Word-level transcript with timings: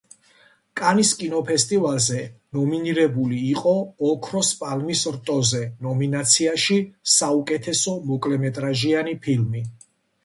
კანის 0.79 1.09
კინოფესტივალზე 1.17 2.21
ნომინირებული 2.57 3.41
იყო 3.49 3.73
ოქროს 4.13 4.49
პალმის 4.63 5.05
რტოზე 5.17 5.63
ნომინაციაში 5.89 6.79
საუკეთესო 7.21 7.97
მოკლემეტრაჟიანი 8.11 9.19
ფილმი. 9.29 9.63